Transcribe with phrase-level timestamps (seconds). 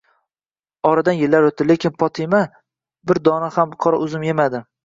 [0.91, 2.41] Oradan yillar o'tdi, lekin Fotima
[3.11, 4.67] bir dona ham qora uzum yemadi.